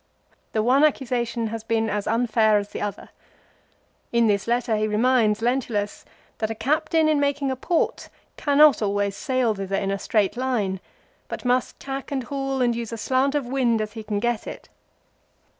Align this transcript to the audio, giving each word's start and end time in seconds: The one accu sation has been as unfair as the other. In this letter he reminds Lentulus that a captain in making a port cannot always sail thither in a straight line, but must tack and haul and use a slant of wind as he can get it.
The 0.53 0.63
one 0.63 0.81
accu 0.81 1.07
sation 1.07 1.49
has 1.49 1.63
been 1.63 1.87
as 1.87 2.07
unfair 2.07 2.57
as 2.57 2.69
the 2.69 2.81
other. 2.81 3.09
In 4.11 4.25
this 4.25 4.47
letter 4.47 4.75
he 4.75 4.87
reminds 4.87 5.43
Lentulus 5.43 6.05
that 6.39 6.49
a 6.49 6.55
captain 6.55 7.07
in 7.07 7.19
making 7.19 7.51
a 7.51 7.55
port 7.55 8.09
cannot 8.35 8.81
always 8.81 9.15
sail 9.15 9.53
thither 9.53 9.75
in 9.75 9.91
a 9.91 9.99
straight 9.99 10.35
line, 10.35 10.79
but 11.27 11.45
must 11.45 11.79
tack 11.79 12.11
and 12.11 12.23
haul 12.23 12.63
and 12.63 12.75
use 12.75 12.91
a 12.91 12.97
slant 12.97 13.35
of 13.35 13.45
wind 13.45 13.79
as 13.79 13.93
he 13.93 14.01
can 14.01 14.19
get 14.19 14.47
it. 14.47 14.69